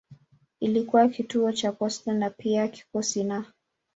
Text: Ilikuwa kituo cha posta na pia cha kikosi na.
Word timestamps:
Ilikuwa 0.59 1.07
kituo 1.07 1.51
cha 1.51 1.71
posta 1.71 2.13
na 2.13 2.29
pia 2.29 2.67
cha 2.67 2.67
kikosi 2.75 3.23
na. 3.23 3.45